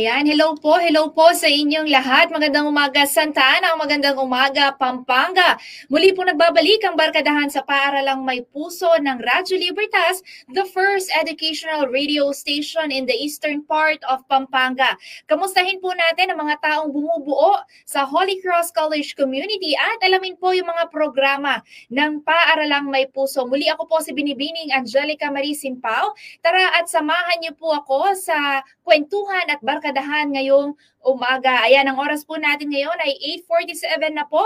[0.00, 2.32] Ayan, hello po, hello po sa inyong lahat.
[2.32, 5.60] Magandang umaga Santa Ana, magandang umaga Pampanga.
[5.92, 10.24] Muli po nagbabalik ang barkadahan sa paaralang may puso ng Radyo Libertas,
[10.56, 14.96] the first educational radio station in the eastern part of Pampanga.
[15.28, 20.56] Kamustahin po natin ang mga taong bumubuo sa Holy Cross College community at alamin po
[20.56, 21.60] yung mga programa
[21.92, 23.44] ng paaralang may puso.
[23.44, 26.16] Muli ako po si Binibining Angelica Marie Simpao.
[26.40, 31.66] Tara at samahan niyo po ako sa kwentuhan at barkadahan barkadahan ngayong umaga.
[31.66, 34.44] Ayan, ang oras po natin ngayon ay 8.47 na po.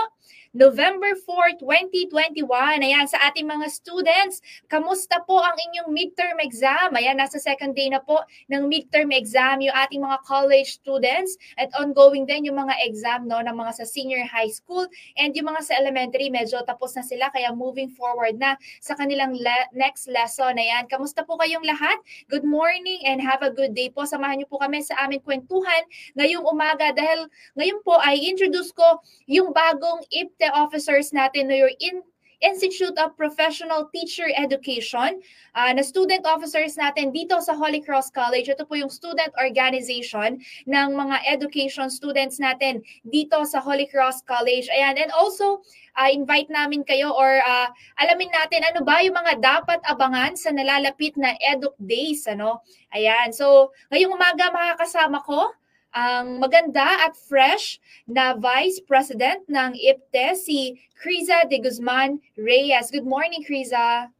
[0.54, 2.46] November 4, 2021.
[2.78, 4.38] Ayan, sa ating mga students,
[4.70, 6.94] kamusta po ang inyong midterm exam?
[6.94, 11.74] Ayan, nasa second day na po ng midterm exam yung ating mga college students at
[11.74, 14.86] ongoing din yung mga exam no, ng mga sa senior high school
[15.18, 19.34] and yung mga sa elementary, medyo tapos na sila kaya moving forward na sa kanilang
[19.34, 20.54] le- next lesson.
[20.54, 21.98] Ayan, kamusta po kayong lahat?
[22.30, 24.06] Good morning and have a good day po.
[24.06, 25.82] Samahan niyo po kami sa aming kwentuhan
[26.14, 27.26] ngayong umaga dahil
[27.58, 32.06] ngayon po ay introduce ko yung bagong IPTE officers natin na you're in
[32.44, 35.24] Institute of Professional Teacher Education
[35.56, 38.52] uh, na student officers natin dito sa Holy Cross College.
[38.52, 44.68] Ito po yung student organization ng mga education students natin dito sa Holy Cross College.
[44.68, 45.64] Ayan, and also
[45.96, 47.72] uh, invite namin kayo or uh,
[48.04, 52.28] alamin natin ano ba yung mga dapat abangan sa nalalapit na Educ Days.
[52.28, 52.60] Ano?
[52.92, 55.48] Ayan, so ngayong umaga makakasama ko
[55.94, 57.78] ang maganda at fresh
[58.10, 62.90] na Vice President ng IPTE, si Criza de Guzman Reyes.
[62.90, 64.10] Good morning, Criza.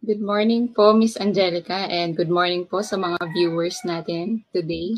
[0.00, 4.96] Good morning po, Miss Angelica, and good morning po sa mga viewers natin today.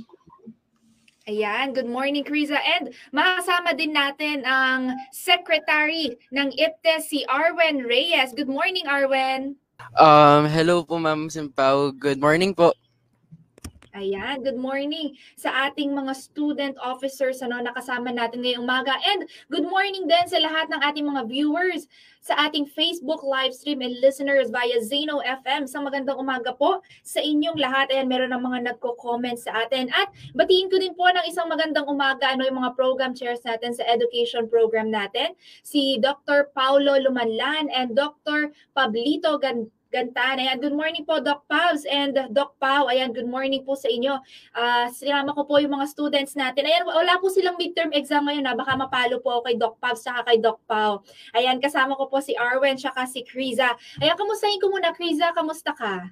[1.27, 2.61] Ayan, good morning, Criza.
[2.61, 8.37] And makasama din natin ang Secretary ng IPTE, si Arwen Reyes.
[8.37, 9.59] Good morning, Arwen.
[9.99, 11.91] Um, hello po, Ma'am Simpao.
[11.95, 12.71] Good morning po.
[13.93, 18.97] Ayan, good morning sa ating mga student officers ano, nakasama natin ngayong umaga.
[19.05, 21.85] And good morning din sa lahat ng ating mga viewers
[22.25, 25.69] sa ating Facebook live stream and listeners via Zeno FM.
[25.69, 27.93] Sa magandang umaga po sa inyong lahat.
[27.93, 29.93] Ayan, meron ng mga nagko-comment sa atin.
[29.93, 33.77] At batiin ko din po ng isang magandang umaga ano yung mga program chairs natin
[33.77, 35.37] sa education program natin.
[35.69, 36.49] Si Dr.
[36.57, 38.57] Paulo Lumanlan and Dr.
[38.73, 40.41] Pablito Gan Gantan.
[40.41, 42.89] Ayan, good morning po Doc Pavs and Doc Pau.
[42.89, 44.17] Ayan, good morning po sa inyo.
[44.57, 46.65] Uh, sinama ko po yung mga students natin.
[46.65, 48.49] Ayan, wala po silang midterm exam ngayon.
[48.49, 48.57] Ha?
[48.57, 51.05] Baka mapalo po kay Doc Pavs saka kay Doc Pau.
[51.37, 53.77] Ayan, kasama ko po si Arwen saka si Kriza.
[54.01, 56.09] Ayan, kamustahin ko muna Kriza, kamusta ka?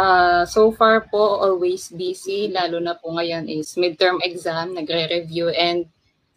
[0.00, 2.48] Uh, so far po, always busy.
[2.48, 5.84] Lalo na po ngayon is midterm exam, nagre-review and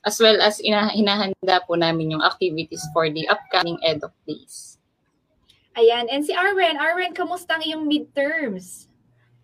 [0.03, 4.70] as well as ina- hinahanda po namin yung activities for the upcoming EDOC days.
[5.75, 6.11] Ayan.
[6.11, 8.91] And si Arwen, Arwen, kamusta ang iyong midterms?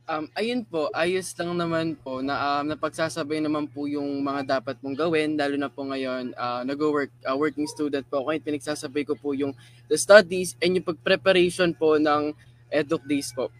[0.07, 4.79] Um, ayun po, ayos lang naman po na um, napagsasabay naman po yung mga dapat
[4.79, 9.19] mong gawin, lalo na po ngayon, uh, nag-work, uh, working student po ako, pinagsasabay ko
[9.19, 9.51] po yung
[9.91, 12.31] the studies and yung pag-preparation po ng
[12.71, 13.51] EDUC days po.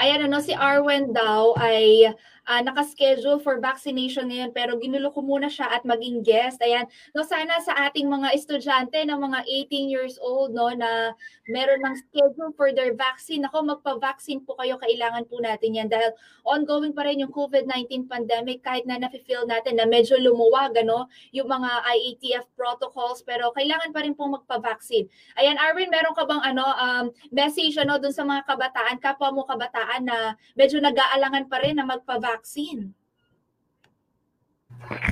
[0.00, 2.08] Ayan, ano, si Arwen daw ay
[2.46, 6.60] uh, nakaschedule for vaccination ngayon pero ginulo ko muna siya at maging guest.
[6.64, 11.12] Ayan, no sana sa ating mga estudyante na mga 18 years old no na
[11.50, 13.42] meron ng schedule for their vaccine.
[13.48, 16.14] Ako magpa-vaccine po kayo, kailangan po natin 'yan dahil
[16.46, 21.48] ongoing pa rin yung COVID-19 pandemic kahit na nafi-feel natin na medyo lumuwag ano yung
[21.50, 25.08] mga IATF protocols pero kailangan pa rin pong magpa-vaccine.
[25.38, 27.04] Ayan, Arvin, meron ka bang ano um,
[27.34, 31.86] message ano dun sa mga kabataan, kapwa mo kabataan na medyo nag-aalangan pa rin na
[31.86, 32.39] magpa-vaccine?
[32.40, 32.96] Vaccine?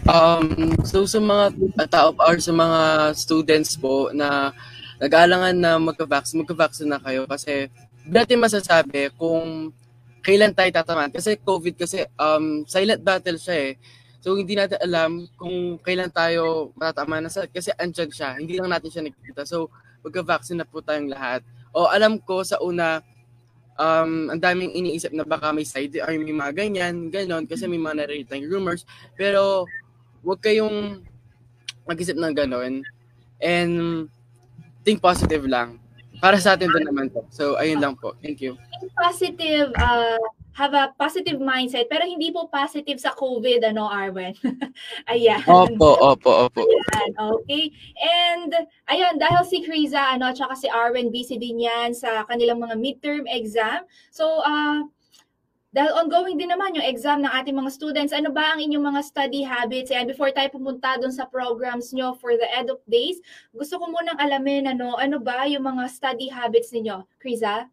[0.08, 1.52] Um, so sa mga
[1.92, 4.56] tao or sa mga students po na
[4.96, 7.68] nag-aalangan na magka-vaccine, magka-vaccine na kayo kasi
[8.08, 9.68] dati masasabi kung
[10.24, 11.12] kailan tayo tatamaan.
[11.12, 13.72] Kasi COVID kasi um, silent battle siya eh.
[14.24, 18.40] So hindi natin alam kung kailan tayo matatamaan na sa kasi andyan siya.
[18.40, 19.44] Hindi lang natin siya nakikita.
[19.44, 19.68] So
[20.00, 21.44] magka-vaccine na po tayong lahat.
[21.76, 23.04] O alam ko sa una
[23.78, 27.78] um, ang daming iniisip na baka may side or may mga ganyan, ganon, kasi may
[27.78, 28.82] mga naririnig tayong rumors.
[29.14, 29.64] Pero,
[30.20, 31.00] huwag kayong
[31.86, 32.82] mag-isip ng ganon.
[33.38, 34.10] And,
[34.82, 35.78] think positive lang.
[36.18, 37.22] Para sa atin din naman to.
[37.30, 38.18] So, ayun lang po.
[38.18, 38.58] Thank you.
[38.82, 40.18] Think positive, uh,
[40.58, 44.34] have a positive mindset, pero hindi po positive sa COVID, ano, Arwen?
[45.12, 45.38] ayan.
[45.46, 46.60] Opo, opo, opo.
[46.66, 47.70] Ayan, okay.
[48.02, 48.50] And,
[48.90, 53.30] ayun, dahil si Kriza, ano, tsaka si Arwen, busy din yan sa kanilang mga midterm
[53.30, 53.86] exam.
[54.10, 54.82] So, uh,
[55.70, 59.02] dahil ongoing din naman yung exam ng ating mga students, ano ba ang inyong mga
[59.06, 59.94] study habits?
[59.94, 63.22] And before tayo pumunta doon sa programs nyo for the EDUC days,
[63.54, 67.06] gusto ko munang alamin ano, ano ba yung mga study habits ninyo?
[67.22, 67.70] Kriza?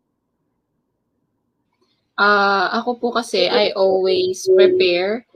[2.15, 5.27] Uh, ako po kasi, I always prepare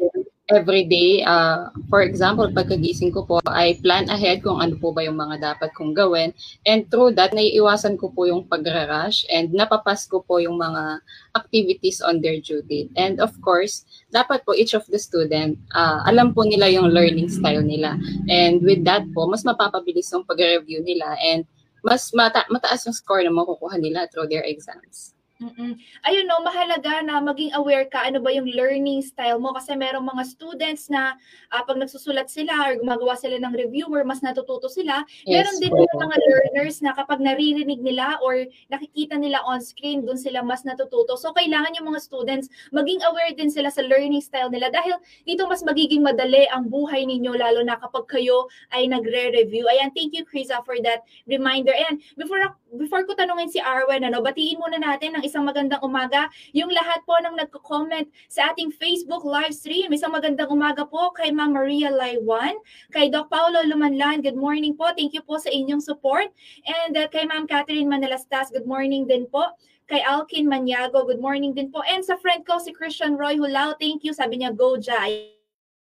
[0.50, 1.22] every day.
[1.24, 5.44] Uh, for example, pagkagising ko po, I plan ahead kung ano po ba yung mga
[5.44, 6.34] dapat kong gawin.
[6.66, 11.04] And through that, naiiwasan ko po yung pag-rush and napapas ko po yung mga
[11.38, 12.90] activities on their duty.
[12.98, 17.30] And of course, dapat po each of the student, uh, alam po nila yung learning
[17.30, 18.00] style nila.
[18.28, 21.46] And with that po, mas mapapabilis yung pag-review nila and
[21.86, 25.19] mas mata- mataas yung score na makukuha nila through their exams.
[25.40, 25.80] Mm-mm.
[26.04, 30.04] Ayun no, mahalaga na maging aware ka ano ba yung learning style mo kasi merong
[30.04, 31.16] mga students na
[31.56, 35.00] uh, pag nagsusulat sila or gumagawa sila ng reviewer, mas natututo sila.
[35.24, 40.04] Yes, Meron din yung mga learners na kapag naririnig nila or nakikita nila on screen,
[40.04, 41.16] dun sila mas natututo.
[41.16, 45.48] So kailangan yung mga students maging aware din sila sa learning style nila dahil dito
[45.48, 49.72] mas magiging madali ang buhay ninyo lalo na kapag kayo ay nagre-review.
[49.72, 51.72] Ayan, thank you Krisa for that reminder.
[51.72, 52.44] And before
[52.76, 56.26] before ko tanungin si Arwen, ano, batiin muna natin ng isang magandang umaga.
[56.58, 59.94] Yung lahat po ng nagko-comment sa ating Facebook live stream.
[59.94, 62.58] Isang magandang umaga po kay Ma'am Maria Laiwan,
[62.90, 64.26] kay Doc Paulo Lumanlan.
[64.26, 64.90] Good morning po.
[64.98, 66.34] Thank you po sa inyong support.
[66.66, 69.54] And uh, kay Ma'am Catherine Manalastas, good morning din po
[69.90, 71.82] kay Alkin Maniago, good morning din po.
[71.82, 74.14] And sa friend ko, si Christian Roy Hulao, thank you.
[74.14, 75.34] Sabi niya, go Jai.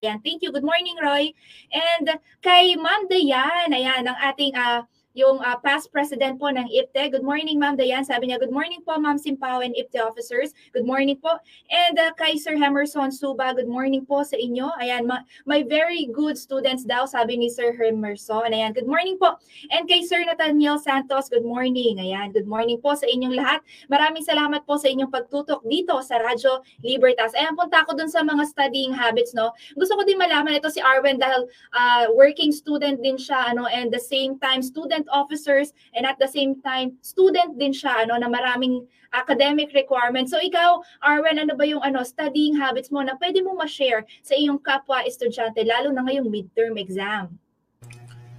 [0.00, 0.48] Ayan, thank you.
[0.48, 1.28] Good morning, Roy.
[1.68, 7.18] And kay Ma'am Dayan, ayan, ang ating uh, yung uh, past president po ng IPTE.
[7.18, 8.06] Good morning, Ma'am Dayan.
[8.06, 10.54] Sabi niya, good morning po, Ma'am Simpao and IPTE officers.
[10.70, 11.34] Good morning po.
[11.70, 14.70] And uh, kay Sir Hemerson Suba, good morning po sa inyo.
[14.78, 18.54] Ayan, ma- my very good students daw, sabi ni Sir Hemerson.
[18.54, 19.34] Ayan, good morning po.
[19.74, 21.98] And kay Sir Nathaniel Santos, good morning.
[21.98, 23.66] Ayan, good morning po sa inyong lahat.
[23.90, 27.34] Maraming salamat po sa inyong pagtutok dito sa Radyo Libertas.
[27.34, 29.50] Ayan, punta ako dun sa mga studying habits, no?
[29.74, 33.90] Gusto ko din malaman ito si Arwen dahil uh, working student din siya, ano, and
[33.90, 38.20] the same time student student officers and at the same time student din siya ano
[38.20, 38.84] na maraming
[39.16, 40.30] academic requirements.
[40.30, 44.36] So ikaw, Arwen, ano ba yung ano studying habits mo na pwede mo ma-share sa
[44.36, 47.32] iyong kapwa estudyante lalo na ngayong midterm exam?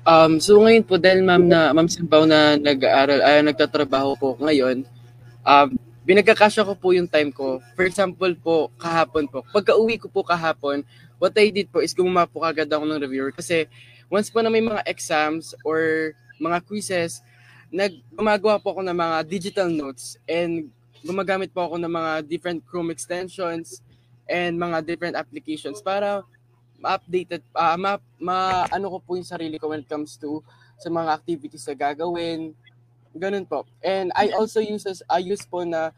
[0.05, 4.85] Um, so ngayon po dahil ma'am na ma'am Simbaw na nag-aaral ay nagtatrabaho po ngayon,
[5.43, 5.69] um,
[6.05, 7.59] binagkakasya ko po yung time ko.
[7.75, 9.43] For example po, kahapon po.
[9.51, 10.87] Pagka-uwi ko po kahapon,
[11.21, 13.67] what I did po is gumawa po kagad ako ng reviewer kasi
[14.11, 16.11] once po na may mga exams or
[16.41, 17.21] mga quizzes,
[17.69, 20.67] nag gumagawa po ako ng mga digital notes and
[21.05, 23.79] gumagamit po ako ng mga different Chrome extensions
[24.25, 26.25] and mga different applications para
[26.81, 30.41] ma-updated, uh, ma, ma, ano ko po yung sarili ko when it comes to
[30.81, 32.57] sa mga activities na gagawin.
[33.13, 33.69] Ganun po.
[33.85, 35.93] And I also use, I use po na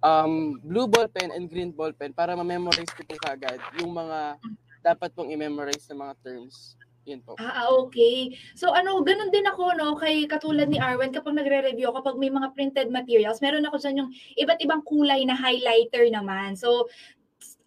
[0.00, 4.40] um, blue ball pen and green ball pen para ma-memorize ko po kagad yung mga
[4.80, 6.78] dapat pong i-memorize na mga terms.
[7.08, 7.32] Yun po.
[7.40, 8.36] Ah, ah, okay.
[8.52, 12.52] So ano, ganun din ako no kay katulad ni Arwen kapag nagre-review kapag may mga
[12.52, 16.52] printed materials, meron ako diyan yung iba't ibang kulay na highlighter naman.
[16.52, 16.92] So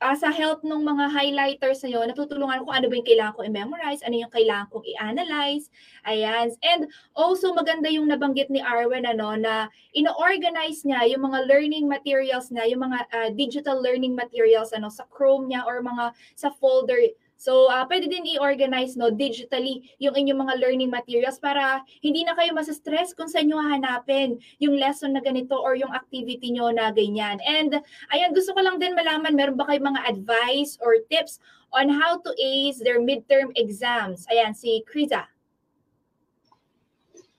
[0.02, 3.42] uh, sa help ng mga highlighters na yun, natutulungan ko ano ba yung kailangan ko
[3.46, 5.70] i-memorize, ano yung kailangan kong i-analyze.
[6.10, 6.54] Ayan.
[6.66, 12.50] And also maganda yung nabanggit ni Arwen ano, na ino-organize niya yung mga learning materials
[12.50, 16.98] na, yung mga uh, digital learning materials ano, sa Chrome niya or mga sa folder
[17.42, 22.38] So, uh, pwede din i-organize no, digitally yung inyong mga learning materials para hindi na
[22.38, 26.94] kayo masa-stress kung saan nyo hahanapin yung lesson na ganito or yung activity nyo na
[26.94, 27.42] ganyan.
[27.42, 27.82] And
[28.14, 31.42] ayan, gusto ko lang din malaman, meron ba kayong mga advice or tips
[31.74, 34.30] on how to ace their midterm exams?
[34.30, 35.26] Ayan, si Kriza.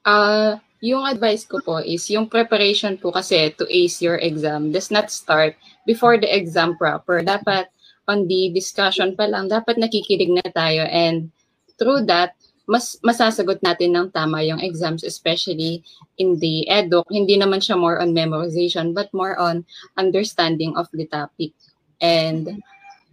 [0.03, 4.91] Uh, yung advice ko po is yung preparation po kasi to ace your exam does
[4.91, 5.55] not start
[5.87, 7.23] before the exam proper.
[7.23, 7.71] Dapat
[8.09, 11.31] on the discussion pa lang, dapat nakikinig na tayo and
[11.79, 12.35] through that,
[12.67, 15.83] mas masasagot natin ng tama yung exams, especially
[16.19, 17.05] in the EDUC.
[17.11, 19.67] Hindi naman siya more on memorization, but more on
[19.99, 21.53] understanding of the topic.
[21.99, 22.63] And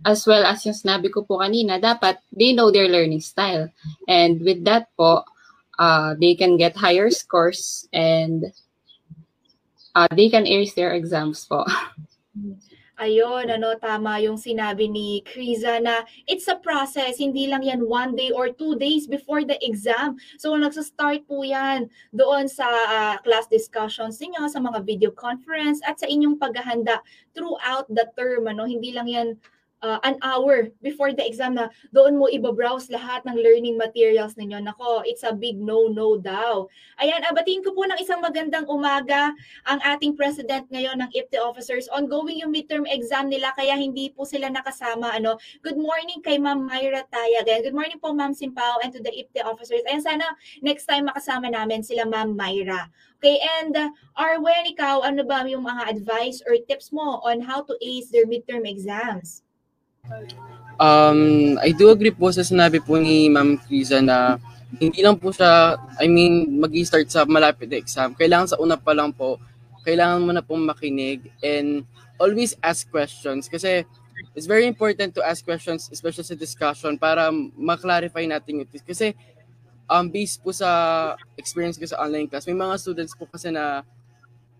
[0.06, 3.68] as well as yung sinabi ko po kanina, dapat they know their learning style.
[4.08, 5.26] And with that po,
[5.82, 8.54] uh, they can get higher scores and
[9.98, 11.66] uh, they can ace their exams po.
[13.00, 17.16] Ayun, ano, tama yung sinabi ni Kriza na it's a process.
[17.16, 20.20] Hindi lang yan one day or two days before the exam.
[20.36, 25.96] So, nagsa-start po yan doon sa uh, class discussions ninyo, sa mga video conference, at
[25.96, 27.00] sa inyong paghahanda
[27.32, 28.52] throughout the term.
[28.52, 28.68] Ano?
[28.68, 29.40] Hindi lang yan
[29.82, 34.60] uh, an hour before the exam na doon mo ibabrowse lahat ng learning materials ninyo.
[34.60, 36.68] Nako, it's a big no-no daw.
[37.00, 39.32] Ayan, abatiin ko po ng isang magandang umaga
[39.68, 41.88] ang ating president ngayon ng IPTE officers.
[41.92, 45.16] Ongoing yung midterm exam nila kaya hindi po sila nakasama.
[45.16, 45.40] Ano.
[45.64, 47.64] Good morning kay Ma'am Myra Tayagan.
[47.64, 49.84] Good morning po Ma'am Simpao and to the IPTE officers.
[49.88, 50.26] Ayan, sana
[50.60, 52.92] next time makasama namin sila Ma'am Myra.
[53.20, 57.60] Okay, and uh, Arwen, ikaw, ano ba yung mga advice or tips mo on how
[57.60, 59.44] to ace their midterm exams?
[60.80, 64.40] Um, I do agree po sa sinabi po ni Ma'am Criza na
[64.80, 68.16] hindi lang po siya, I mean, mag start sa malapit na exam.
[68.16, 69.42] Kailangan sa una pa lang po,
[69.84, 71.84] kailangan mo na pong makinig and
[72.16, 73.84] always ask questions kasi
[74.36, 77.28] it's very important to ask questions, especially sa discussion para
[77.60, 79.16] ma-clarify natin yung Kasi
[79.90, 80.70] um, based po sa
[81.36, 83.84] experience ko sa online class, may mga students po kasi na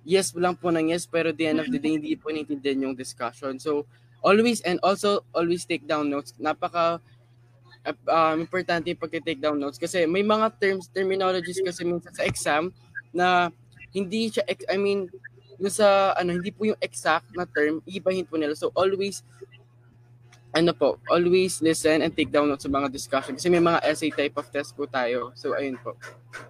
[0.04, 2.90] yes lang po ng yes, pero at the end of the day, hindi po naintindihan
[2.90, 3.62] yung discussion.
[3.62, 3.86] So,
[4.22, 6.34] always and also always take down notes.
[6.40, 7.00] Napaka
[7.86, 12.74] um, importante yung pag-take down notes kasi may mga terms, terminologies kasi minsan sa exam
[13.16, 13.50] na
[13.90, 15.10] hindi siya, I mean,
[15.58, 18.54] yung sa, ano, hindi po yung exact na term, ibahin po nila.
[18.54, 19.26] So, always
[20.50, 24.10] ano po, always listen and take down notes sa mga discussion kasi may mga essay
[24.10, 25.30] type of test po tayo.
[25.38, 25.94] So, ayun po.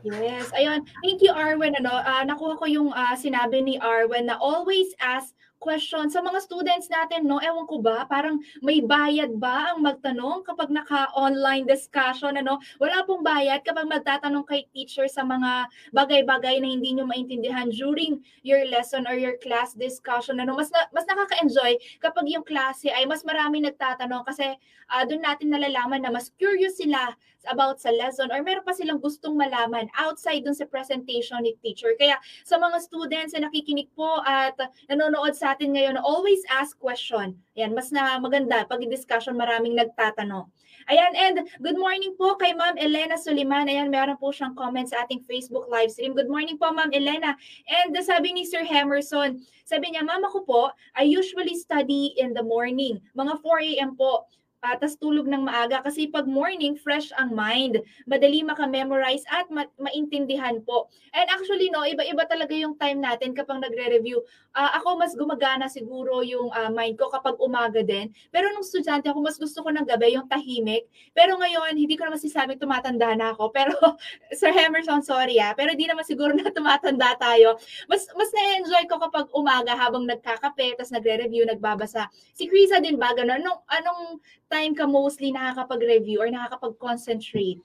[0.07, 0.87] Yes, ayun.
[1.03, 1.75] Thank you, Arwen.
[1.75, 6.39] Ano, uh, nakuha ko yung uh, sinabi ni Arwen na always ask question sa mga
[6.39, 7.37] students natin, no?
[7.43, 12.57] Ewan ko ba, parang may bayad ba ang magtanong kapag naka-online discussion, ano?
[12.79, 18.23] Wala pong bayad kapag magtatanong kay teacher sa mga bagay-bagay na hindi nyo maintindihan during
[18.41, 20.55] your lesson or your class discussion, ano?
[20.55, 24.55] Mas, na, mas nakaka-enjoy kapag yung klase ay mas marami nagtatanong kasi
[24.89, 27.13] uh, doon natin nalalaman na mas curious sila
[27.47, 31.95] about sa lesson or meron pa silang gustong malaman outside dun sa presentation ni teacher.
[31.95, 34.57] Kaya sa mga students na nakikinig po at
[34.91, 37.37] nanonood sa atin ngayon, always ask question.
[37.55, 40.47] Ayan, mas na maganda pag discussion maraming nagtatanong.
[40.89, 43.69] Ayan, and good morning po kay Ma'am Elena Suliman.
[43.69, 46.17] Ayan, meron po siyang comment sa ating Facebook live stream.
[46.17, 47.37] Good morning po, Ma'am Elena.
[47.69, 49.37] And sabi ni Sir Hemerson,
[49.69, 52.97] sabi niya, Mama ko po, I usually study in the morning.
[53.13, 53.91] Mga 4 a.m.
[53.93, 54.25] po
[54.63, 57.79] uh, tas tulog ng maaga kasi pag morning, fresh ang mind.
[58.05, 60.91] Madali maka-memorize at ma- maintindihan po.
[61.15, 64.19] And actually, no, iba-iba talaga yung time natin kapag nagre-review.
[64.51, 68.11] Uh, ako, mas gumagana siguro yung uh, mind ko kapag umaga din.
[68.33, 70.89] Pero nung estudyante ako, mas gusto ko ng gabi, yung tahimik.
[71.15, 73.51] Pero ngayon, hindi ko naman sisabing tumatanda na ako.
[73.55, 73.73] Pero,
[74.39, 75.55] Sir Hemerson, sorry ah.
[75.55, 77.55] Pero di naman siguro na tumatanda tayo.
[77.87, 82.11] Mas, mas na-enjoy ko kapag umaga habang nagkakape, tapos nagre-review, nagbabasa.
[82.35, 83.39] Si Krisa din ba, ganun?
[83.39, 84.01] Anong, anong
[84.49, 87.61] time ka mostly nakakapag-review or nakakapag-concentrate?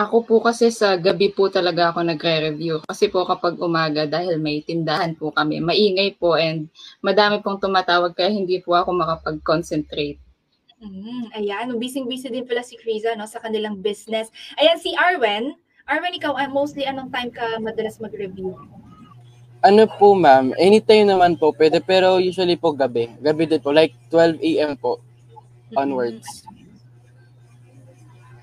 [0.00, 2.80] Ako po kasi sa gabi po talaga ako nagre-review.
[2.88, 6.72] Kasi po kapag umaga, dahil may tindahan po kami, maingay po and
[7.04, 10.16] madami pong tumatawag kaya hindi po ako makapag-concentrate.
[10.80, 14.32] Mm, ayan, busy-busy din pala si Kriza no, sa kanilang business.
[14.56, 15.52] Ayan, si Arwen.
[15.84, 18.56] Arwen, ikaw ah, mostly anong time ka madalas mag-review?
[19.60, 23.12] Ano po ma'am, anytime naman po pwede pero usually po gabi.
[23.20, 24.72] Gabi din po, like 12 a.m.
[24.80, 25.04] po
[25.70, 25.78] Mm-hmm.
[25.78, 26.44] onwards.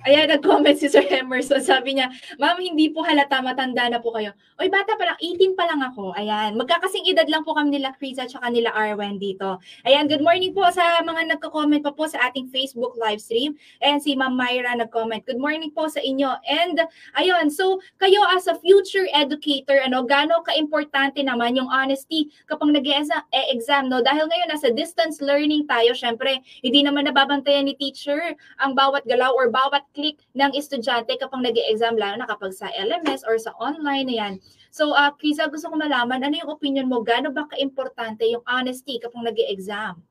[0.08, 1.60] Ayan, nag-comment si Sir Emerson.
[1.60, 2.08] Sabi niya,
[2.40, 4.32] Ma'am, hindi po halata, matanda na po kayo.
[4.56, 6.16] Oy, bata pa lang, 18 pa lang ako.
[6.16, 9.60] Ayan, magkakasing edad lang po kami nila Krisa at nila Arwen dito.
[9.84, 13.60] Ayan, good morning po sa mga nagko-comment pa po sa ating Facebook live stream.
[13.84, 15.28] And si Ma'am Myra nag-comment.
[15.28, 16.40] Good morning po sa inyo.
[16.48, 16.88] And
[17.20, 23.92] ayun, so kayo as a future educator, ano, gaano ka-importante naman yung honesty kapag nag-exam,
[23.92, 24.00] no?
[24.00, 29.36] Dahil ngayon nasa distance learning tayo, syempre, hindi naman nababantayan ni teacher ang bawat galaw
[29.36, 33.50] or bawat click ng estudyante kapag nag exam lalo na kapag sa LMS or sa
[33.58, 34.34] online na yan.
[34.70, 37.02] So, uh, Krisa, gusto ko malaman, ano yung opinion mo?
[37.02, 40.06] Gaano ba ka-importante yung honesty kapag nag exam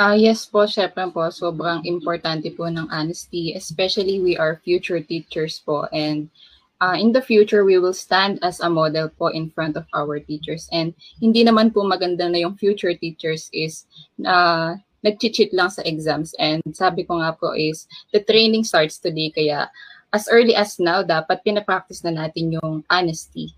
[0.00, 5.04] Ah, uh, yes po, syempre po, sobrang importante po ng honesty, especially we are future
[5.04, 6.32] teachers po and
[6.80, 10.16] uh, in the future we will stand as a model po in front of our
[10.16, 13.84] teachers and hindi naman po maganda na yung future teachers is
[14.24, 16.36] uh, nag-cheat lang sa exams.
[16.36, 19.32] And sabi ko nga po is, the training starts today.
[19.32, 19.68] Kaya
[20.12, 23.54] as early as now, dapat pinapractice na natin yung honesty.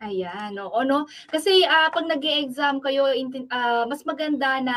[0.00, 1.04] Ayan, oo, no?
[1.28, 4.76] Kasi uh, pag nag exam kayo, uh, mas maganda na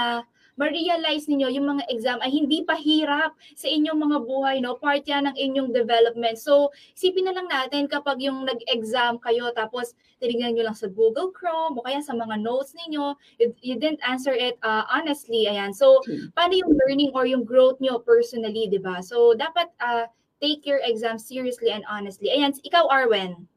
[0.56, 4.78] ma-realize ninyo yung mga exam ay hindi pa hirap sa inyong mga buhay, no?
[4.78, 6.38] Part yan ng inyong development.
[6.38, 11.34] So, isipin na lang natin kapag yung nag-exam kayo tapos tinignan nyo lang sa Google
[11.36, 15.50] Chrome o kaya sa mga notes ninyo, you, you didn't answer it uh, honestly.
[15.50, 15.74] Ayan.
[15.76, 16.00] So,
[16.38, 19.04] paano yung learning or yung growth nyo personally, di ba?
[19.04, 20.08] So, dapat uh,
[20.40, 22.32] take your exam seriously and honestly.
[22.32, 23.48] Ayan, ikaw, Arwen.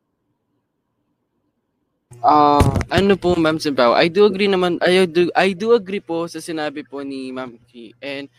[2.22, 6.30] Ah, ano po Ma'am Simbaw, I do agree naman I do I do agree po
[6.30, 7.98] sa sinabi po ni Ma'am Ki.
[7.98, 8.30] And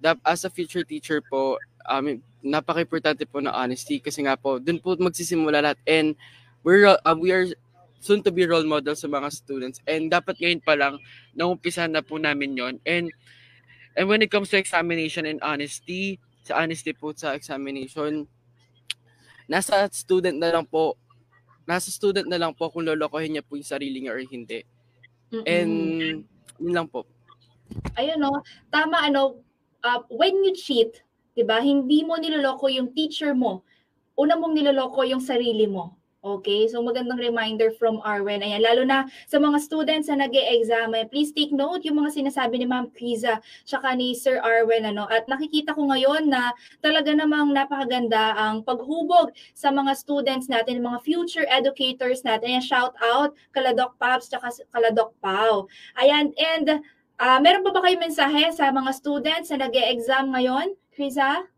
[0.00, 4.80] dap as a future teacher po, um, napaka-importante po ng honesty kasi nga po dun
[4.80, 5.80] po magsisimula lahat.
[5.84, 6.16] And
[6.64, 7.48] we're uh, we are
[8.00, 9.84] soon to be role model sa mga students.
[9.84, 10.96] And dapat ngayon pa lang
[11.36, 13.12] naumpisa na po namin yon and
[14.00, 18.24] and when it comes to examination and honesty sa honesty po sa examination
[19.44, 20.96] nasa student na lang po
[21.68, 24.64] nasa student na lang po kung lolokohin niya po yung sarili niya or hindi
[25.28, 25.44] Mm-mm.
[25.44, 25.74] and
[26.56, 27.04] yun lang po
[27.94, 28.40] ayun no,
[28.72, 29.42] tama ano,
[29.84, 31.02] uh, when you cheat,
[31.34, 31.60] 'di ba?
[31.60, 33.62] Hindi mo niloloko yung teacher mo.
[34.18, 35.94] Una mong niloloko yung sarili mo.
[36.36, 36.68] Okay?
[36.68, 38.44] So magandang reminder from Arwen.
[38.44, 42.60] Ayan, lalo na sa mga students na nag exam please take note yung mga sinasabi
[42.60, 45.08] ni Ma'am Kriza tsaka ni Sir Arwen ano.
[45.08, 46.52] At nakikita ko ngayon na
[46.84, 52.58] talaga namang napakaganda ang paghubog sa mga students natin, mga future educators natin.
[52.58, 55.66] Ayan, shout out kala Doc Paps tsaka kala Doc Pau.
[55.96, 56.84] Ayan, and
[57.18, 61.50] Ah, meron pa ba kayo mensahe sa mga students na nag-exam ngayon, Kriza?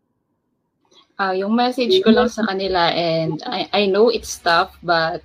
[1.20, 5.20] Ah, yung message ko lang sa kanila and I, I know it's tough but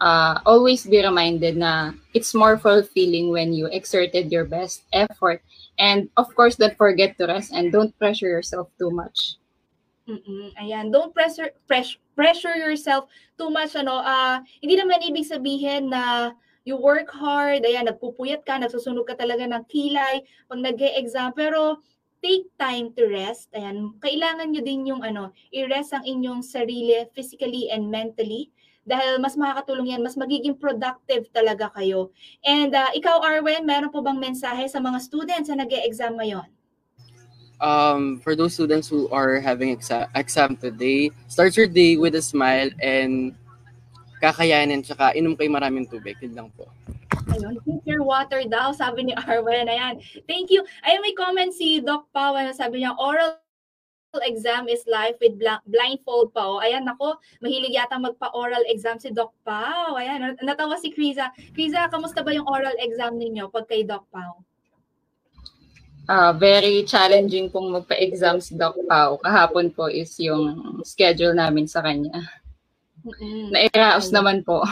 [0.00, 5.44] uh, always be reminded na it's more fulfilling when you exerted your best effort
[5.76, 9.36] and of course don't forget to rest and don't pressure yourself too much.
[10.08, 14.00] Mm-mm, ayan, don't pressure pressure pressure yourself too much ano.
[14.00, 16.32] Ah, hindi naman ibig sabihin na
[16.64, 21.84] you work hard, ayan, nagpupuyat ka, nagsusunog ka talaga ng kilay pag nag exam pero
[22.24, 23.52] take time to rest.
[23.52, 28.48] Ayan, kailangan nyo din yung ano, i-rest ang inyong sarili physically and mentally
[28.88, 32.08] dahil mas makakatulong yan, mas magiging productive talaga kayo.
[32.44, 36.48] And uh, ikaw, Arwen, meron po bang mensahe sa mga students na nag exam ngayon?
[37.60, 42.22] um, for those students who are having exa- exam today, start your day with a
[42.22, 43.34] smile and
[44.22, 46.16] kakayanin tsaka inom kayo maraming tubig.
[46.20, 46.68] Yun lang po.
[47.34, 49.66] Ayun, drink your water daw, sabi ni Arwen.
[49.66, 49.98] Ayan,
[50.30, 50.62] thank you.
[50.86, 53.42] Ayun, may comment si Doc Pao, sabi niya, oral
[54.22, 56.46] exam is life with bl- blindfold pa.
[56.46, 56.62] Oh.
[56.62, 59.98] Ayan, nako, mahilig yata magpa-oral exam si Doc Pao.
[59.98, 61.34] Ayan, natawa si Kriza.
[61.50, 64.46] Kriza, kamusta ba yung oral exam ninyo pag kay Doc Pao?
[66.04, 69.18] Uh, very challenging pong magpa-exam si Doc Pau.
[69.18, 72.14] Kahapon po is yung schedule namin sa kanya.
[73.02, 73.50] Mm-mm.
[73.50, 74.62] Nairaos naman po.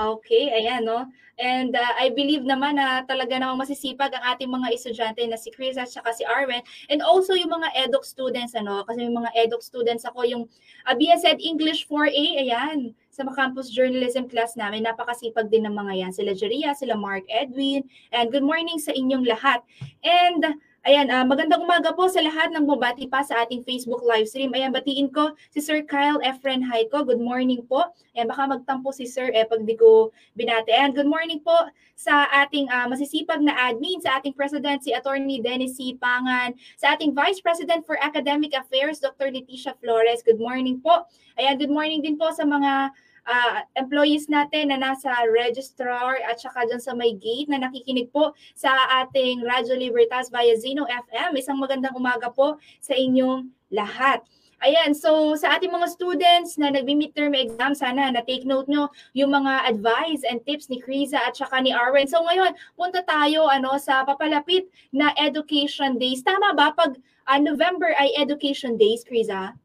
[0.00, 1.04] Okay, ayan, no?
[1.36, 5.52] And uh, I believe naman na talaga namang masisipag ang ating mga estudyante na si
[5.52, 6.64] Chris at si Arwen.
[6.88, 8.80] And also yung mga EDOC students, ano?
[8.88, 10.44] Kasi yung mga EDOC students ako, yung
[10.88, 16.12] uh, BSED English 4A, ayan, sa campus journalism class namin, napakasipag din ng mga yan.
[16.16, 17.84] Sila Jeria, sila Mark Edwin,
[18.16, 19.60] and good morning sa inyong lahat.
[20.00, 24.24] And Ayan, uh, magandang umaga po sa lahat ng bumati pa sa ating Facebook live
[24.24, 24.48] stream.
[24.56, 27.04] Ayan, batiin ko si Sir Kyle Efren Haiko.
[27.04, 27.92] Good morning po.
[28.16, 30.08] Ayan, baka magtampo si Sir eh pag di ko
[30.40, 30.72] binati.
[30.72, 31.52] Ayan, good morning po
[32.00, 36.00] sa ating uh, masisipag na admin, sa ating President si Attorney Dennis C.
[36.00, 39.28] Pangan, sa ating Vice President for Academic Affairs, Dr.
[39.28, 40.24] Leticia Flores.
[40.24, 41.04] Good morning po.
[41.36, 42.88] Ayan, good morning din po sa mga
[43.26, 48.32] uh, employees natin na nasa registrar at saka dyan sa may gate na nakikinig po
[48.52, 48.72] sa
[49.04, 51.36] ating Radyo Libertas via Zeno FM.
[51.36, 54.22] Isang magandang umaga po sa inyong lahat.
[54.60, 59.64] Ayan, so sa ating mga students na nagbi-midterm exam, sana na-take note nyo yung mga
[59.64, 62.04] advice and tips ni Kriza at saka ni Arwen.
[62.04, 66.20] So ngayon, punta tayo ano sa papalapit na Education Days.
[66.20, 66.92] Tama ba pag
[67.24, 69.56] uh, November ay Education Days, Kriza?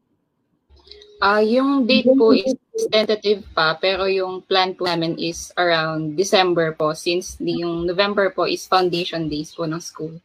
[1.20, 2.56] Ah, uh, yung date po is
[2.92, 8.44] tentative pa, pero yung plan po namin is around December po since yung November po
[8.44, 10.20] is foundation days po ng school.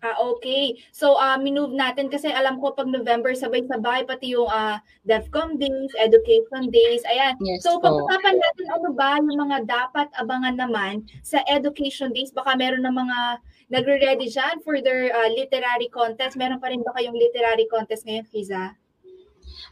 [0.00, 0.80] Ah, okay.
[0.96, 5.92] So, uh, minove natin kasi alam ko pag November sabay-sabay pati yung uh, DEFCON days,
[6.00, 7.04] education days.
[7.04, 7.36] Ayan.
[7.44, 12.32] Yes, so, pag-usapan natin ano ba yung mga dapat abangan naman sa education days.
[12.32, 16.40] Baka meron na mga nagre-ready dyan for their uh, literary contest.
[16.40, 18.79] Meron pa rin ba kayong literary contest ngayon, Kiza?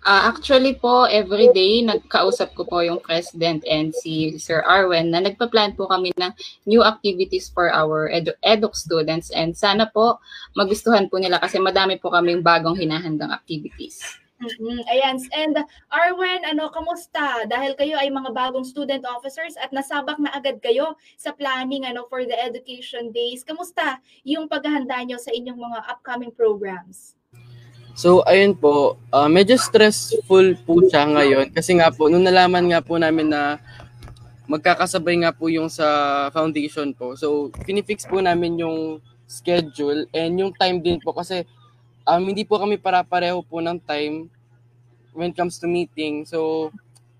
[0.06, 5.20] Uh, actually po, every day, nagkausap ko po yung president and si Sir Arwen na
[5.20, 6.32] nagpa-plan po kami ng
[6.64, 10.22] new activities for our edu- EDUC students and sana po
[10.54, 14.00] magustuhan po nila kasi madami po kaming bagong hinahandang activities.
[14.38, 14.86] Mm-hmm.
[14.86, 15.16] Ayan.
[15.34, 15.56] And
[15.90, 17.42] Arwen, ano, kamusta?
[17.50, 22.06] Dahil kayo ay mga bagong student officers at nasabak na agad kayo sa planning ano,
[22.06, 23.42] for the education days.
[23.42, 27.17] Kamusta yung paghahanda nyo sa inyong mga upcoming programs?
[27.98, 32.78] So, ayun po, uh, medyo stressful po siya ngayon kasi nga po, nung nalaman nga
[32.78, 33.58] po namin na
[34.46, 37.18] magkakasabay nga po yung sa foundation po.
[37.18, 41.42] So, kinifix po namin yung schedule and yung time din po kasi
[42.06, 44.30] um, hindi po kami para pareho po ng time
[45.12, 46.22] when it comes to meeting.
[46.22, 46.70] So,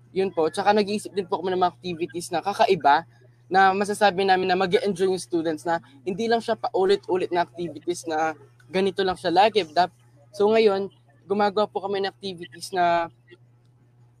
[0.09, 0.49] Yun po.
[0.49, 3.05] Tsaka nag-iisip din po kami ng mga activities na kakaiba
[3.49, 8.05] na masasabi namin na mag enjoy yung students na hindi lang siya paulit-ulit na activities
[8.09, 8.33] na
[8.69, 9.65] ganito lang siya lagi.
[10.33, 10.89] So ngayon,
[11.29, 13.13] gumagawa po kami ng activities na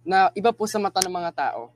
[0.05, 1.73] na iba po sa mata ng mga tao.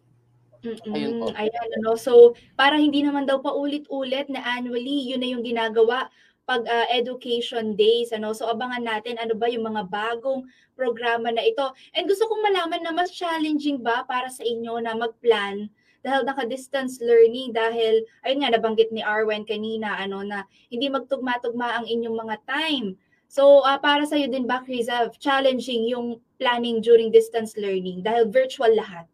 [0.63, 0.95] Mm-mm.
[0.95, 1.27] Ayun po.
[1.35, 1.99] Ayan, ano.
[1.99, 6.07] So, para hindi naman daw paulit-ulit na annually, yun na yung ginagawa
[6.47, 8.31] pag ah, education days, ano.
[8.31, 11.67] So, abangan natin ano ba yung mga bagong programa na ito.
[11.91, 15.67] And gusto kong malaman na mas challenging ba para sa inyo na mag-plan
[16.03, 21.85] dahil naka-distance learning dahil ayun nga nabanggit ni Arwen kanina ano na hindi magtugma-tugma ang
[21.87, 22.99] inyong mga time.
[23.33, 28.29] So, ah, para sa iyo din ba, Kriza, challenging yung planning during distance learning dahil
[28.29, 29.09] virtual lahat?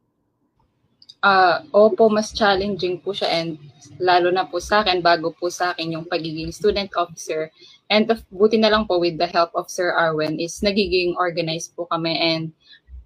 [1.24, 3.56] Ah, opo, mas challenging po siya and
[3.96, 7.48] lalo na po sa akin, bago po sa akin yung pagiging student officer.
[7.88, 11.72] And of, buti na lang po with the help of Sir Arwen is nagiging organized
[11.80, 12.52] po kami and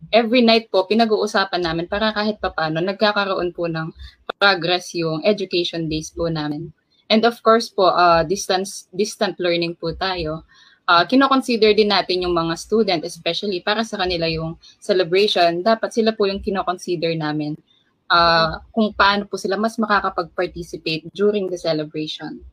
[0.09, 3.93] every night po pinag-uusapan namin para kahit papano nagkakaroon po ng
[4.41, 6.73] progress yung education days po namin.
[7.13, 10.49] And of course po, uh, distance distant learning po tayo.
[10.83, 15.63] Uh, kino-consider din natin yung mga student, especially para sa kanila yung celebration.
[15.63, 17.55] Dapat sila po yung kino-consider namin
[18.13, 22.43] uh, kung paano po sila mas makakapag-participate during the celebration.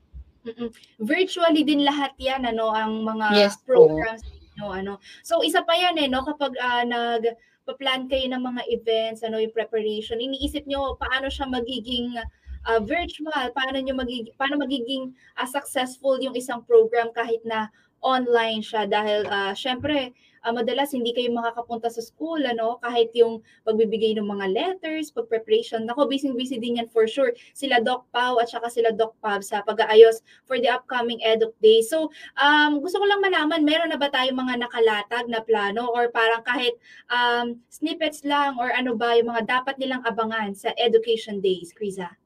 [0.46, 0.72] Mm-mm.
[1.04, 4.24] Virtually din lahat 'yan ano ang mga Yes programs
[4.56, 4.96] no ano.
[5.20, 7.36] So isa pa 'yan eh no kapag ah, nag
[7.78, 12.18] plan kayo ng mga events ano yung preparation iniisip nyo paano siya magiging
[12.66, 18.64] ah, virtual paano nyo magiging paano magiging ah, successful yung isang program kahit na online
[18.64, 20.12] siya dahil ah, syempre
[20.44, 25.28] ah, madalas hindi kayo makakapunta sa school ano kahit yung pagbibigay ng mga letters pag
[25.28, 29.16] preparation nako busy busy din yan for sure sila Doc Pau at saka sila Doc
[29.20, 31.80] Pab sa pag-aayos for the upcoming EDUC Day.
[31.84, 32.08] So,
[32.40, 36.42] um, gusto ko lang malaman, meron na ba tayong mga nakalatag na plano or parang
[36.42, 36.74] kahit
[37.12, 42.19] um, snippets lang or ano ba yung mga dapat nilang abangan sa Education Days, Kriza?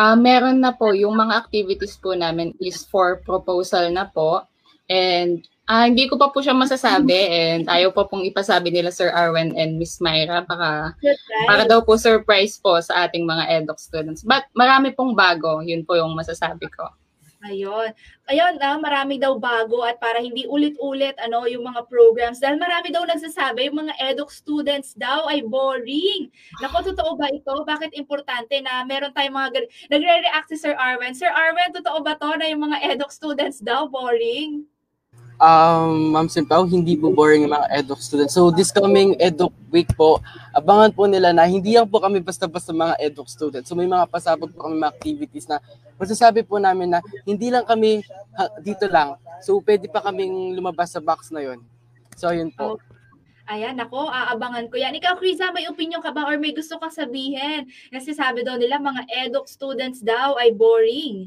[0.00, 4.48] Ah, meron na po yung mga activities po namin is for proposal na po.
[4.88, 9.12] And ah, hindi ko pa po siya masasabi and ayaw pa pong ipasabi nila Sir
[9.12, 10.96] Arwen and Miss Myra para
[11.44, 14.24] para daw po surprise po sa ating mga EDOC students.
[14.24, 16.88] But marami pong bago, yun po yung masasabi ko.
[17.40, 17.88] Ayun.
[18.28, 22.92] Ayun, ah, marami daw bago at para hindi ulit-ulit ano yung mga programs dahil marami
[22.92, 26.28] daw nagsasabi yung mga EDUC students daw ay boring.
[26.60, 27.64] Nako, totoo ba ito?
[27.64, 31.16] Bakit importante na meron tayong mga gan- nagre-react si Sir Arwen.
[31.16, 34.68] Sir Arwen, totoo ba to na yung mga EDUC students daw boring?
[35.40, 38.36] Um, Ma'am Simpao, hindi po boring yung mga EDUC students.
[38.36, 40.20] So this coming EDUC week po,
[40.52, 43.72] abangan po nila na hindi lang po kami basta-basta mga EDUC students.
[43.72, 45.56] So may mga pasabog po kami mga activities na
[46.00, 48.00] masasabi po namin na hindi lang kami
[48.64, 49.20] dito lang.
[49.44, 51.60] So pwede pa kaming lumabas sa box na yon.
[52.16, 52.80] So yun po.
[53.50, 54.94] Ayan, ako, aabangan ko yan.
[54.94, 57.66] Ikaw, Krisa, may opinion ka ba or may gusto ka sabihin?
[57.90, 61.26] Kasi sabi daw nila, mga EDUC students daw ay boring.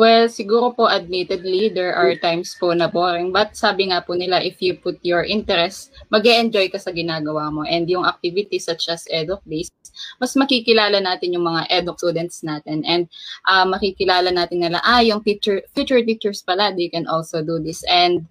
[0.00, 3.28] Well, siguro po admittedly, there are times po na boring.
[3.28, 7.52] But sabi nga po nila, if you put your interest, mag enjoy ka sa ginagawa
[7.52, 7.60] mo.
[7.68, 9.68] And yung activities such as EDOC Days,
[10.16, 12.80] mas makikilala natin yung mga EDOC students natin.
[12.88, 13.04] And
[13.44, 17.84] uh, makikilala natin nila, ah, yung teacher, future teachers pala, they can also do this.
[17.84, 18.24] And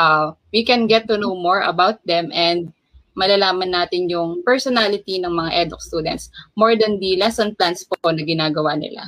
[0.00, 2.72] uh, we can get to know more about them and
[3.12, 8.24] malalaman natin yung personality ng mga EDOC students more than the lesson plans po na
[8.24, 9.04] ginagawa nila.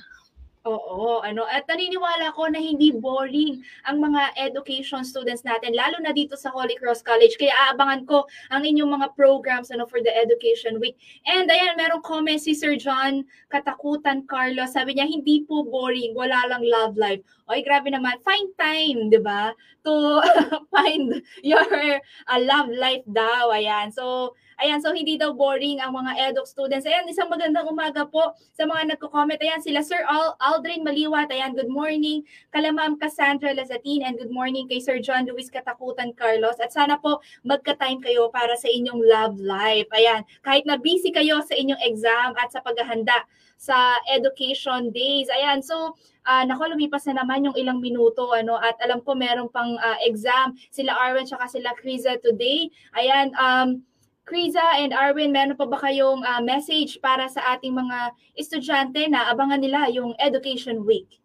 [0.64, 6.09] Oo, ano, at naniniwala ko na hindi boring ang mga education students natin, lalo na
[6.09, 7.37] dito sa Holy Cross College.
[7.37, 10.96] Kaya aabangan ko ang inyong mga programs ano, for the Education Week.
[11.29, 14.72] And ayan, merong comment si Sir John Katakutan Carlos.
[14.72, 17.20] Sabi niya, hindi po boring, wala lang love life.
[17.53, 18.16] Oy, grabe naman.
[18.24, 19.53] Find time, di ba?
[19.85, 20.24] To
[20.72, 22.00] find your
[22.33, 23.53] uh, love life daw.
[23.53, 23.92] Ayan.
[23.92, 26.86] So, Ayan, so hindi daw boring ang mga EDUC students.
[26.86, 29.40] Ayan, isang magandang umaga po sa mga nagko-comment.
[29.42, 31.30] Ayan, sila Sir Al Aldrin Maliwat.
[31.34, 32.22] Ayan, good morning.
[32.54, 36.62] Kala Ma'am Cassandra Lazatin and good morning kay Sir John Luis Katakutan Carlos.
[36.62, 39.90] At sana po magka-time kayo para sa inyong love life.
[39.90, 43.26] Ayan, kahit na busy kayo sa inyong exam at sa paghahanda
[43.58, 45.26] sa education days.
[45.32, 45.96] Ayan, so
[46.28, 49.98] uh, nako lumipas na naman yung ilang minuto ano at alam ko meron pang uh,
[50.04, 52.68] exam sila Arwen at sila Kriza today.
[52.94, 53.80] Ayan, um
[54.24, 59.28] Kriza and Arwin, meron pa ba kayong uh, message para sa ating mga estudyante na
[59.28, 61.20] abangan nila yung Education Week?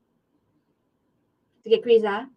[1.63, 2.27] Sige, Kriza.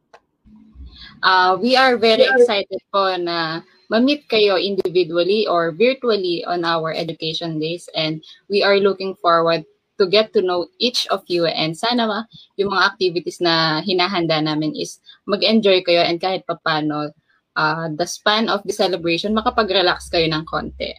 [1.22, 7.59] Uh, we are very excited po na ma-meet kayo individually or virtually on our education
[7.59, 9.66] days and we are looking forward
[10.01, 12.20] to get to know each of you and sana ma,
[12.57, 14.98] yung mga activities na hinahanda namin is
[15.29, 17.12] mag-enjoy kayo and kahit papano
[17.57, 20.93] uh, the span of the celebration, makapag-relax kayo ng konti.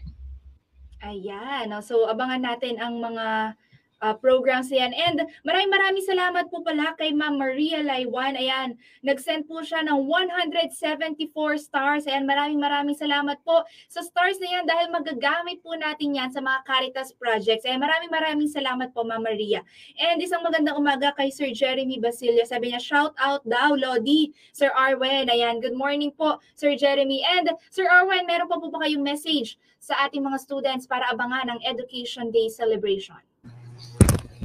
[1.03, 1.67] Ayan.
[1.83, 3.57] So, abangan natin ang mga
[4.03, 4.91] uh, programs na yan.
[4.91, 8.35] And maraming maraming salamat po pala kay Ma'am Maria Laiwan.
[8.35, 11.23] Ayan, nag-send po siya ng 174
[11.57, 12.03] stars.
[12.11, 16.43] Ayan, maraming maraming salamat po sa stars na yan dahil magagamit po natin yan sa
[16.43, 17.63] mga Caritas projects.
[17.63, 19.63] Ayan, maraming maraming salamat po Ma'am Maria.
[19.95, 22.43] And isang magandang umaga kay Sir Jeremy Basilio.
[22.43, 25.31] Sabi niya, shout out daw, Lodi, Sir Arwen.
[25.31, 27.23] Ayan, good morning po, Sir Jeremy.
[27.23, 31.55] And Sir Arwen, meron pa po ba kayong message sa ating mga students para abangan
[31.55, 33.32] ang Education Day celebration?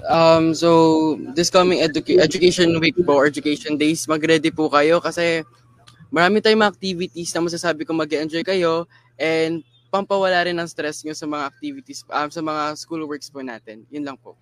[0.07, 5.43] Um, so, this coming educa- education week po, education days, mag-ready po kayo kasi
[6.13, 8.87] marami tayong mga activities na masasabi ko mag enjoy kayo
[9.19, 13.41] and pampawala rin ng stress nyo sa mga activities, um, sa mga school works po
[13.41, 13.85] natin.
[13.89, 14.37] Yun lang po.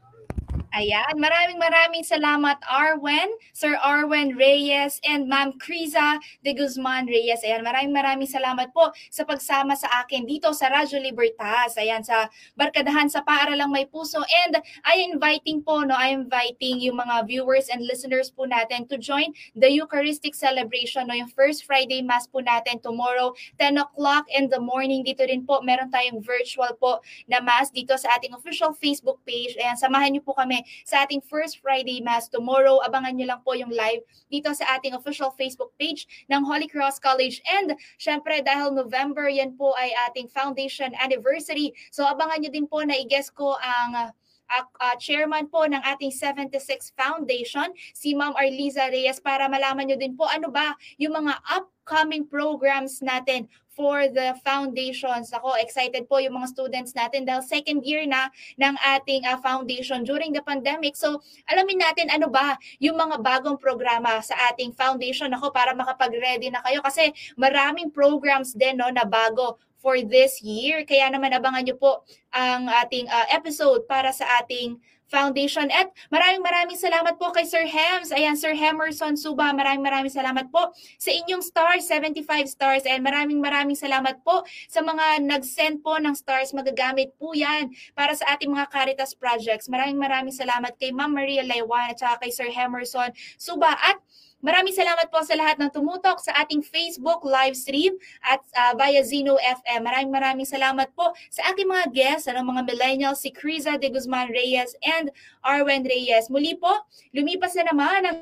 [0.76, 7.40] Ayan, maraming maraming salamat Arwen, Sir Arwen Reyes, and Ma'am Criza de Guzman Reyes.
[7.48, 11.80] Ayan, maraming maraming salamat po sa pagsama sa akin dito sa Radyo Libertas.
[11.80, 12.28] Ayan, sa
[12.60, 14.20] Barkadahan sa Paaralang May Puso.
[14.20, 19.00] And I inviting po, no, I inviting yung mga viewers and listeners po natin to
[19.00, 24.52] join the Eucharistic celebration, no, yung first Friday Mass po natin tomorrow, 10 o'clock in
[24.52, 25.00] the morning.
[25.00, 29.56] Dito rin po, meron tayong virtual po na Mass dito sa ating official Facebook page.
[29.56, 32.82] Ayan, samahan niyo po kami sa ating first Friday Mass tomorrow.
[32.84, 36.98] Abangan nyo lang po yung live dito sa ating official Facebook page ng Holy Cross
[36.98, 37.40] College.
[37.46, 41.72] And syempre dahil November, yan po ay ating foundation anniversary.
[41.94, 44.12] So abangan nyo din po na i-guess ko ang
[44.50, 49.98] uh, uh, chairman po ng ating 76 Foundation, si Ma'am Arliza Reyes, para malaman nyo
[49.98, 55.28] din po ano ba yung mga upcoming programs natin for the foundations.
[55.36, 60.00] Ako, excited po yung mga students natin dahil second year na ng ating uh, foundation
[60.00, 60.96] during the pandemic.
[60.96, 61.20] So,
[61.52, 66.64] alamin natin ano ba yung mga bagong programa sa ating foundation ako para makapag-ready na
[66.64, 70.84] kayo kasi maraming programs din no, na bago for this year.
[70.84, 75.70] Kaya naman abangan nyo po ang ating uh, episode para sa ating Foundation.
[75.70, 78.10] At maraming maraming salamat po kay Sir Hems.
[78.10, 82.82] Ayan, Sir Hemerson Suba, maraming maraming salamat po sa inyong stars, 75 stars.
[82.82, 86.50] And maraming maraming salamat po sa mga nag-send po ng stars.
[86.50, 89.70] Magagamit po yan para sa ating mga Caritas projects.
[89.70, 93.78] Maraming maraming salamat kay Ma'am Maria Laywan at saka kay Sir Hemerson Suba.
[93.78, 94.02] At
[94.46, 99.02] Maraming salamat po sa lahat ng tumutok sa ating Facebook live stream at uh, via
[99.02, 99.82] Zeno FM.
[99.82, 104.30] Maraming maraming salamat po sa aking mga guests, ano, mga millennials, si Criza de Guzman
[104.30, 105.10] Reyes and
[105.42, 106.30] Arwen Reyes.
[106.30, 106.70] Muli po,
[107.10, 108.16] lumipas na naman ang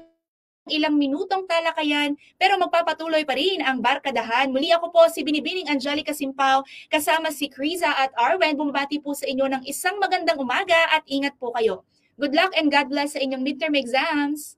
[0.72, 4.48] ilang minutong talakayan pero magpapatuloy pa rin ang barkadahan.
[4.48, 8.56] Muli ako po si Binibining Angelica Simpao kasama si Criza at Arwen.
[8.56, 11.84] Bumabati po sa inyo ng isang magandang umaga at ingat po kayo.
[12.16, 14.56] Good luck and God bless sa inyong midterm exams!